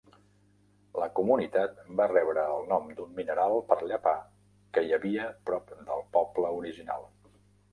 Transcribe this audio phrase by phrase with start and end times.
[1.01, 4.15] La comunitat va rebre el nom d'un mineral per llepar
[4.79, 7.07] que hi havia prop del poble original.